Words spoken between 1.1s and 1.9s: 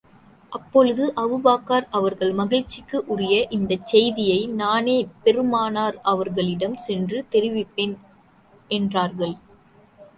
Abu Bakr